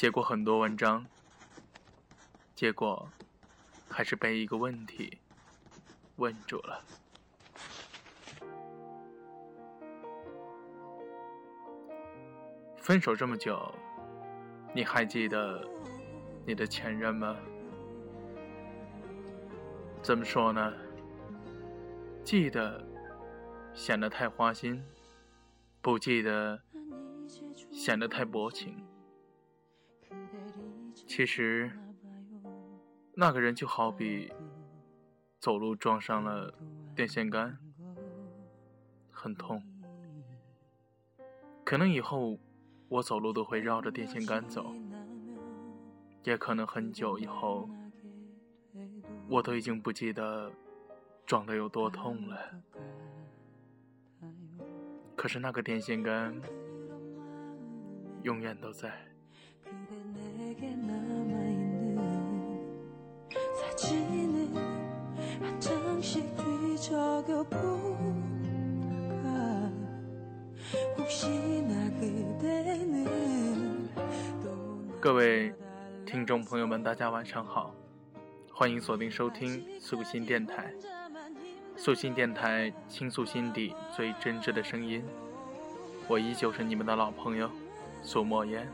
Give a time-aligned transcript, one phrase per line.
[0.00, 1.04] 写过很多文章，
[2.54, 3.06] 结果
[3.86, 5.18] 还是被一个问题
[6.16, 6.82] 问住了。
[12.78, 13.74] 分手这么久，
[14.74, 15.68] 你还记得
[16.46, 17.36] 你的前任吗？
[20.00, 20.72] 怎么说呢？
[22.24, 22.82] 记得
[23.74, 24.82] 显得太花心，
[25.82, 26.58] 不记得
[27.70, 28.82] 显得太薄情。
[31.10, 31.68] 其实，
[33.14, 34.32] 那个人就好比
[35.40, 36.54] 走路撞上了
[36.94, 37.58] 电线杆，
[39.10, 39.60] 很痛。
[41.64, 42.38] 可能以后
[42.88, 44.72] 我走路都会绕着电线杆走，
[46.22, 47.68] 也可能很久以后，
[49.28, 50.52] 我都已经不记得
[51.26, 52.38] 撞得有多痛了。
[55.16, 56.40] 可是那个电线杆
[58.22, 58.96] 永远都在。
[75.00, 75.52] 各位
[76.04, 77.74] 听众朋友们，大家晚上好，
[78.52, 80.74] 欢迎锁定收听素心电台。
[81.74, 85.02] 素心电台倾诉心底最真挚的声音，
[86.06, 87.50] 我依旧是你们的老朋友
[88.02, 88.68] 苏莫言。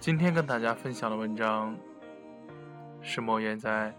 [0.00, 1.76] 今天跟大家分享的文章
[3.02, 3.94] 是莫言在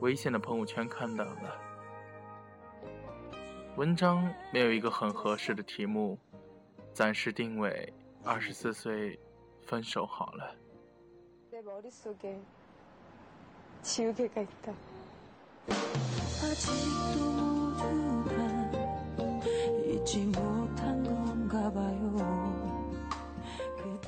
[0.00, 1.58] 微信的朋友圈看到的。
[3.76, 6.18] 文章没有一个很合适的题目，
[6.94, 7.90] 暂时定位
[8.22, 9.18] 二十四岁
[9.62, 10.54] 分手好了。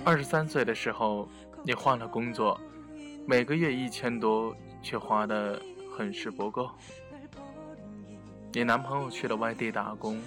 [0.05, 1.27] 二十三岁的时候，
[1.63, 2.61] 你换了工作，
[3.27, 5.61] 每个月一千多，却花的
[5.97, 6.71] 很是不够。
[8.53, 10.21] 你男朋友去了外地打工，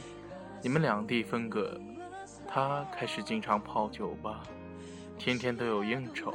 [0.63, 1.79] 你们两地分隔，
[2.57, 4.41] 他开始经常泡酒吧，
[5.19, 6.33] 天天都有应酬。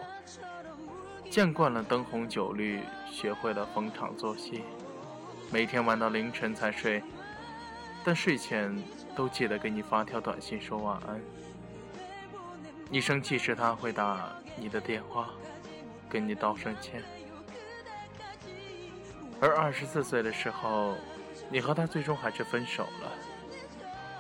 [1.29, 4.63] 见惯了灯红酒绿，学会了逢场作戏，
[5.51, 7.03] 每天玩到凌晨才睡，
[8.05, 8.73] 但睡前
[9.17, 11.21] 都记得给你发条短信说晚安。
[12.89, 15.31] 你生气时，他会打你的电话，
[16.09, 17.03] 跟你道声歉。
[19.41, 20.95] 而二十四岁的时候，
[21.51, 23.13] 你和他最终还是分手了，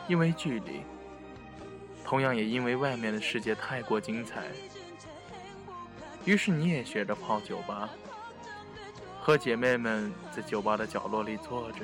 [0.09, 0.83] 因为距离，
[2.05, 4.45] 同样也因为外面的世界太过精彩。
[6.25, 7.89] 于是你也学着泡酒吧，
[9.21, 11.81] 和姐妹们在酒吧的角落里坐着，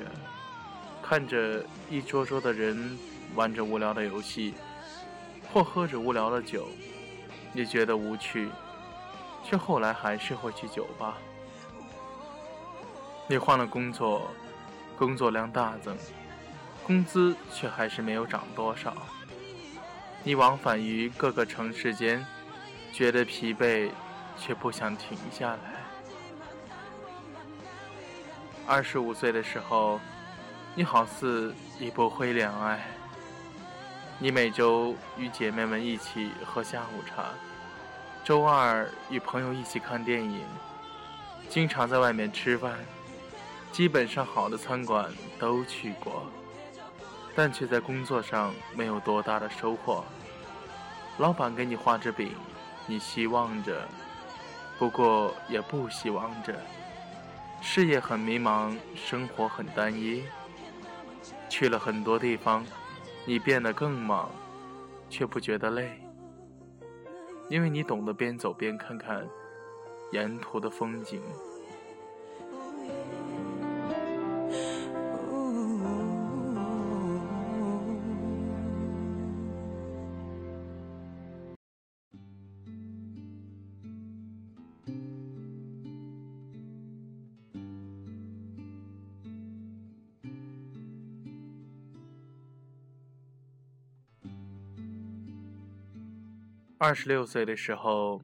[1.01, 2.97] 看着一桌桌的人
[3.35, 4.53] 玩着无聊的游戏。
[5.51, 6.67] 或喝着无聊的酒，
[7.53, 8.51] 你觉得无趣，
[9.43, 11.17] 却后来还是会去酒吧。
[13.27, 14.29] 你换了工作，
[14.95, 15.97] 工作量大增，
[16.85, 18.95] 工资却还是没有涨多少。
[20.23, 22.25] 你往返于各个城市间，
[22.91, 23.89] 觉得疲惫，
[24.37, 25.59] 却不想停下来。
[28.67, 29.99] 二十五岁的时候，
[30.75, 32.85] 你好似已不会恋爱。
[34.19, 37.29] 你每周与姐妹们一起喝下午茶，
[38.23, 40.43] 周二与朋友一起看电影，
[41.47, 42.77] 经常在外面吃饭，
[43.71, 45.09] 基本上好的餐馆
[45.39, 46.29] 都去过，
[47.41, 50.03] 但却在工作上没有多大的收获。
[51.19, 52.33] 老板给你画着饼，
[52.85, 53.87] 你希望着，
[54.77, 56.53] 不过也不希望着。
[57.61, 60.25] 事业很迷茫，生活很单一，
[61.47, 62.65] 去了很多地方。
[63.25, 64.29] 你变得更忙，
[65.09, 65.97] 却不觉得累，
[67.47, 69.25] 因为你懂得边走边看看
[70.11, 71.21] 沿途的风景。
[96.81, 98.21] 二十六岁的时候，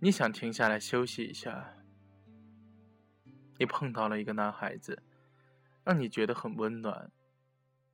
[0.00, 1.72] 你想停下来休息一下，
[3.58, 5.00] 你碰到了一个男孩子，
[5.84, 7.12] 让你觉得很温暖，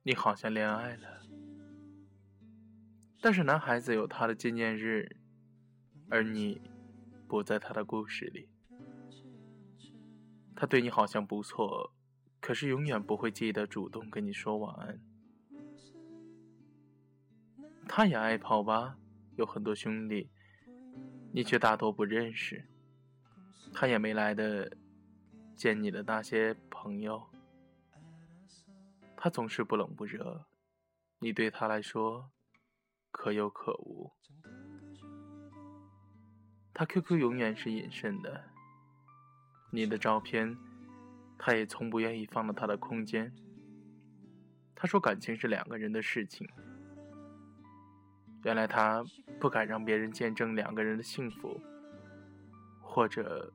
[0.01, 1.21] 你好像恋爱了。
[3.21, 5.15] 但是男孩子有他的纪念日，
[6.09, 6.59] 而你
[7.27, 8.49] 不在他的故事里。
[10.55, 11.93] 他对你好像不错，
[12.39, 14.99] 可是永远不会记得主动跟你说晚安。
[17.87, 18.97] 他也爱跑吧，
[19.37, 20.29] 有很多兄弟，
[21.31, 22.65] 你却大多不认识。
[23.71, 24.75] 他也没来的
[25.55, 27.29] 见你的那些朋友。
[29.15, 30.45] 他总是不冷不热，
[31.19, 32.31] 你对他来说
[33.11, 34.11] 可有可无。
[36.73, 38.43] 他 QQ 永远是隐身的。
[39.71, 40.57] 你的照片，
[41.37, 43.31] 他也从不愿意放到他的空间。
[44.73, 46.47] 他说感情是两个人的事情。
[48.47, 49.03] 原来他
[49.41, 51.59] 不敢让别人见证两个人的幸福，
[52.81, 53.51] 或者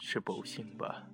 [0.00, 1.06] 是不幸吧。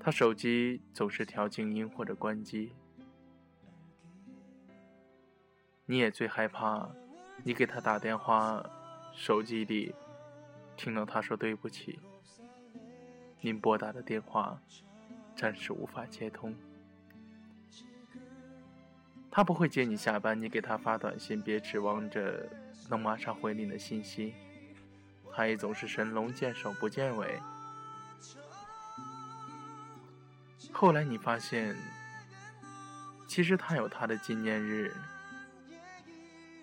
[0.00, 2.72] 他手机总是调静音或者关机。
[5.84, 6.88] 你也最害怕，
[7.44, 8.64] 你给他打电话，
[9.12, 9.94] 手机里。
[10.74, 12.00] 听到他说对不起，
[13.42, 14.58] 您拨打的电话
[15.36, 16.54] 暂时无法接通。
[19.30, 22.48] 他不会接你下班，你给他发短信，别指望着
[22.88, 24.34] 能马上回你的信息。
[25.32, 27.38] 他也总是神龙见首不见尾。
[30.72, 31.76] 后来你发现，
[33.28, 34.92] 其实他有他的纪念日。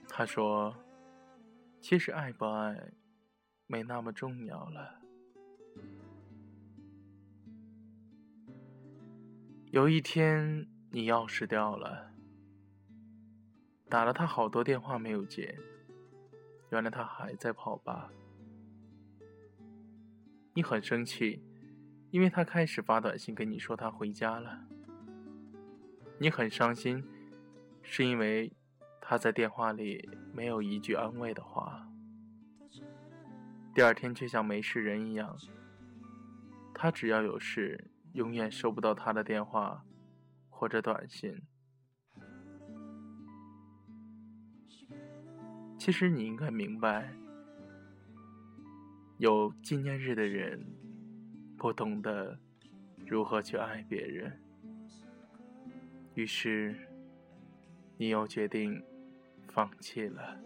[0.10, 0.76] 他说
[1.80, 2.92] ：“其实爱不爱。”
[3.70, 4.96] 没那么重要了。
[9.72, 12.10] 有一天，你钥匙掉了，
[13.90, 15.58] 打了他好多电话没有接，
[16.72, 18.12] 原来他还在跑吧。
[20.54, 21.42] 你很生气，
[22.12, 24.60] 因为他开始发短信跟你说他回家了。
[26.20, 27.04] 你很伤心，
[27.82, 28.52] 是因为
[29.00, 31.88] 他在电话里没有一句安慰的话。
[33.74, 35.38] 第二天却像没事人一样。
[36.74, 39.86] 他只要有事，永远收不到他的电话
[40.50, 41.42] 或者短信。
[45.88, 47.14] 其实你应该明白，
[49.20, 50.62] 有纪念日的人
[51.58, 52.38] 不懂得
[53.06, 54.38] 如何去爱别人。
[56.14, 56.76] 于是，
[57.96, 58.84] 你又决定
[59.48, 60.38] 放弃了。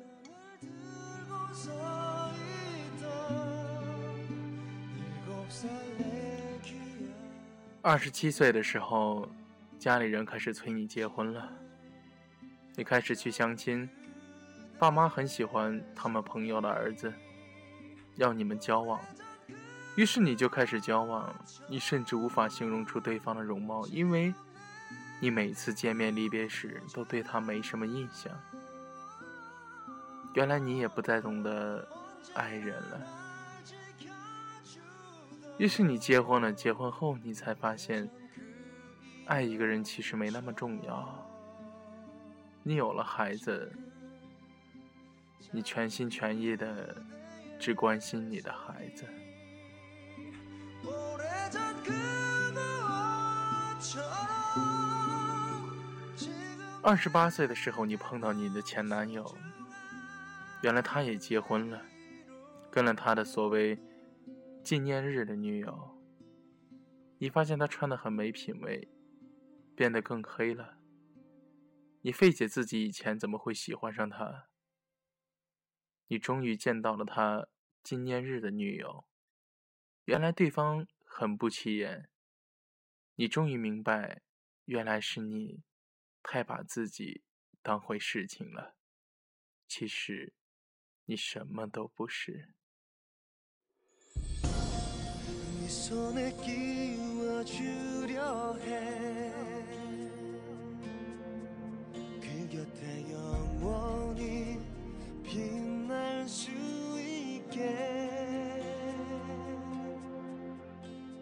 [7.81, 9.27] 二十七岁的时候，
[9.79, 11.51] 家里人开始催你结婚了。
[12.75, 13.89] 你开始去相亲，
[14.81, 17.13] 爸妈很喜欢他们朋友的儿子，
[18.15, 18.99] 要你们交往。
[19.95, 21.31] 于是你就开始交往，
[21.67, 24.33] 你甚至无法形容出对方的容貌，因为
[25.19, 28.33] 你每次见面离别时都对他没什么印象。
[30.33, 31.87] 原来你也不再懂得
[32.33, 33.01] 爱人了。
[35.59, 38.09] 于是你结婚了，结婚后你才发现，
[39.27, 41.07] 爱一个人其实没那么重要。
[42.63, 43.71] 你有了孩子，
[45.51, 47.03] 你全心全意的
[47.59, 49.05] 只关心你的孩子。
[56.81, 59.35] 二十八岁的时候，你碰到你的前男友，
[60.63, 61.81] 原来他也结婚了，
[62.71, 63.79] 跟了他的所谓。
[64.63, 65.97] 纪念日的女友，
[67.17, 68.87] 你发现他穿的很没品味，
[69.75, 70.77] 变得更黑了。
[72.01, 74.50] 你费解自己以前怎么会喜欢上他。
[76.11, 77.47] 你终于见到了他
[77.81, 79.05] 纪念日的女友，
[80.03, 82.09] 原来对方很不起眼。
[83.15, 84.21] 你终于明白，
[84.65, 85.63] 原来是你
[86.21, 87.23] 太把自己
[87.61, 88.75] 当回事情了。
[89.69, 90.33] 其实，
[91.05, 92.55] 你什么都不是。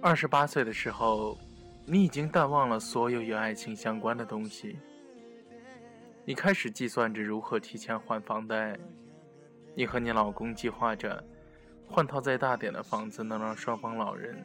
[0.02, 1.38] 二十八岁的时候，
[1.86, 4.80] 你已经淡忘了所有与爱情相关的东西。
[6.24, 8.80] 你开始计算着如何提前还房贷。
[9.76, 11.22] 你和你老公计划着。
[11.86, 14.38] 换套再大点的房子，能让双方老人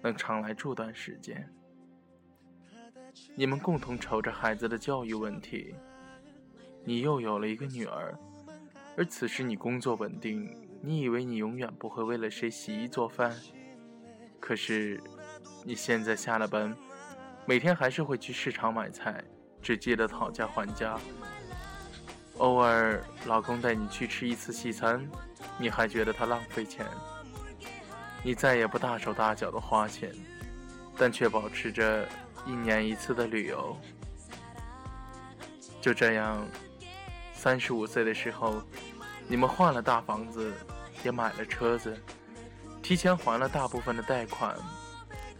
[0.00, 1.46] 能常来住段时间。
[3.34, 5.74] 你们共同愁着孩子的教育问题。
[6.84, 8.16] 你又有了一个女儿，
[8.96, 10.48] 而此时你工作稳定，
[10.80, 13.34] 你以为你永远不会为了谁洗衣做饭。
[14.46, 15.00] 可是，
[15.64, 16.72] 你现在下了班，
[17.46, 19.20] 每天还是会去市场买菜，
[19.60, 20.96] 只记得讨价还价。
[22.38, 25.04] 偶尔老公带你去吃一次西餐，
[25.58, 26.86] 你还觉得他浪费钱。
[28.22, 30.14] 你再也不大手大脚的花钱，
[30.96, 32.08] 但却保持着
[32.46, 33.76] 一年一次的旅游。
[35.80, 36.46] 就这样，
[37.34, 38.62] 三十五岁的时候，
[39.26, 40.54] 你们换了大房子，
[41.02, 42.00] 也买了车子，
[42.86, 44.56] 提前还了大部分的贷款。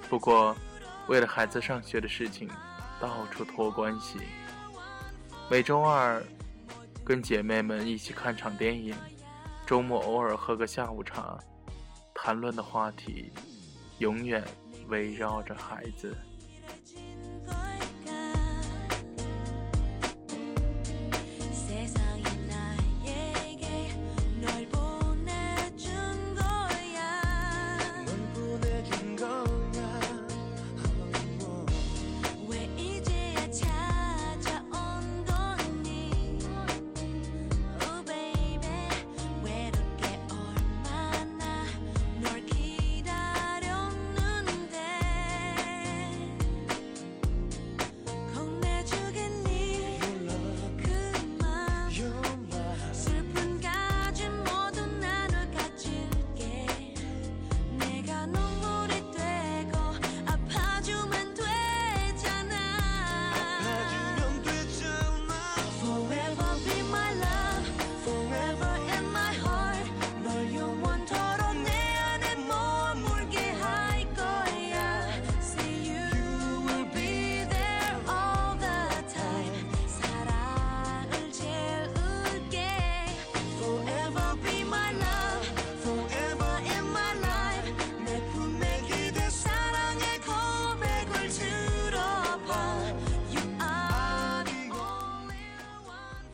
[0.08, 0.56] 不过，
[1.06, 2.50] 为了孩子上学的事情，
[3.00, 4.18] 到处托关系。
[5.48, 6.20] 每周二。
[7.04, 8.92] 跟姐妹们一起看场电影，
[9.64, 11.38] 周末偶尔喝个下午茶，
[12.12, 13.30] 谈论的话题
[13.98, 14.44] 永远
[14.88, 16.16] 围绕着孩子。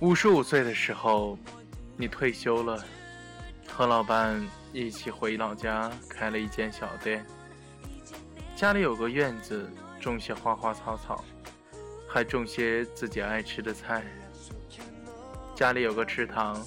[0.03, 1.39] 五十五岁的时候，
[1.97, 2.85] 你退休了，
[3.69, 7.25] 和老伴一起回老家开了一间小店。
[8.57, 11.25] 家里有个院子，种些花花草草，
[12.09, 14.03] 还种些自己爱吃的菜。
[15.55, 16.61] 家里有个池塘，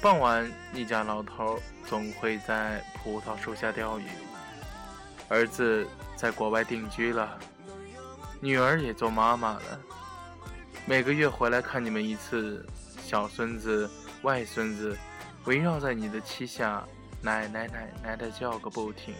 [0.00, 4.06] 傍晚一家老头总会在葡萄树下钓鱼。
[5.28, 7.38] 儿子在国外定居了，
[8.40, 9.80] 女儿也做妈妈了。
[10.86, 12.64] 每个月回来看你们一次，
[13.02, 14.96] 小孙子、外孙子
[15.46, 16.86] 围绕在你的膝下，
[17.22, 19.14] 奶奶奶奶的叫个不停。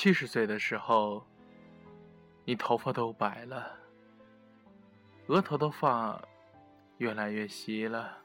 [0.00, 1.26] 七十岁的时候，
[2.44, 3.76] 你头发都白了，
[5.26, 6.22] 额头的发
[6.98, 8.16] 越来越稀了。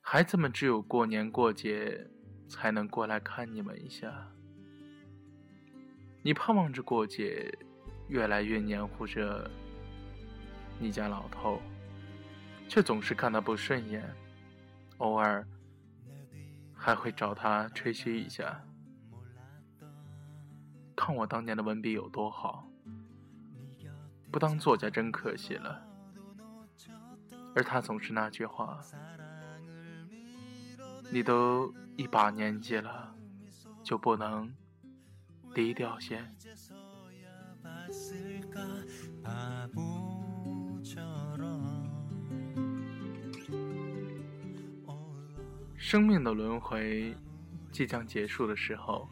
[0.00, 2.08] 孩子们只有过年过节
[2.46, 4.30] 才能过来看你们一下。
[6.22, 7.52] 你盼望着过节，
[8.06, 9.50] 越来越黏糊着
[10.78, 11.60] 你家老头，
[12.68, 14.08] 却总是看他不顺眼，
[14.98, 15.44] 偶尔
[16.72, 18.64] 还会找他吹嘘一下。
[21.06, 22.66] 看我当年的文笔有多好，
[24.32, 25.80] 不当作家真可惜了。
[27.54, 28.80] 而他总是那句话
[31.12, 33.14] ：“你都一把年纪了，
[33.84, 34.52] 就不能
[35.54, 36.28] 低调些？”
[45.76, 47.16] 生命的轮回
[47.70, 49.08] 即将结束的时候。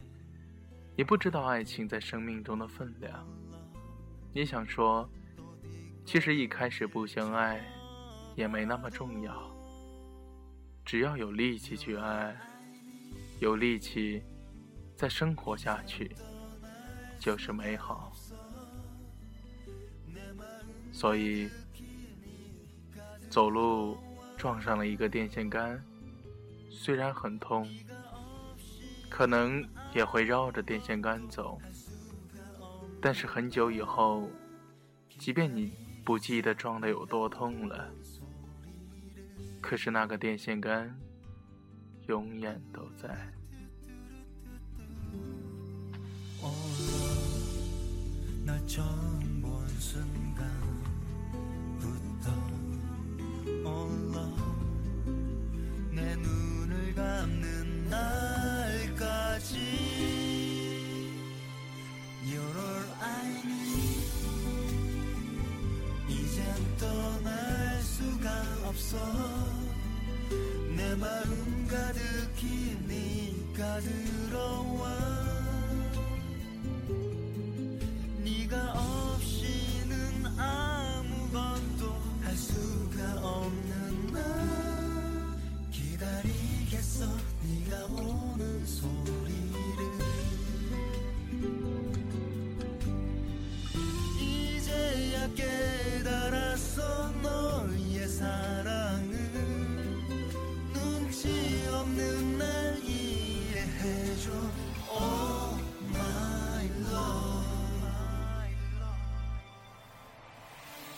[0.96, 3.26] 你不知道爱情在生命中的分量。
[4.32, 5.08] 你想说，
[6.04, 7.64] 其实一开始不相爱
[8.36, 9.50] 也没那么重要，
[10.84, 12.36] 只要有力气去爱，
[13.40, 14.22] 有力气
[14.96, 16.14] 再生活下去，
[17.18, 18.12] 就是美好。
[20.92, 21.50] 所以，
[23.28, 23.98] 走路
[24.36, 25.84] 撞上了一个电线杆，
[26.70, 27.68] 虽然很痛。
[29.16, 31.56] 可能也会绕着电线杆走，
[33.00, 34.28] 但是很久以后，
[35.20, 35.72] 即便你
[36.04, 37.88] 不记得撞得有多痛了，
[39.60, 40.98] 可是那个电线杆
[42.08, 43.16] 永远都在。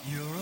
[0.08, 0.35] You're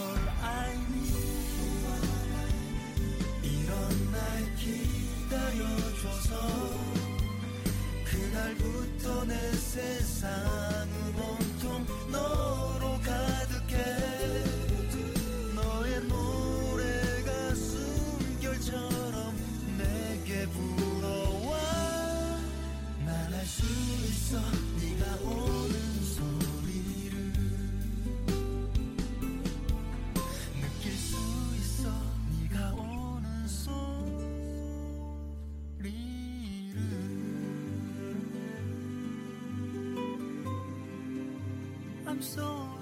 [42.24, 42.73] so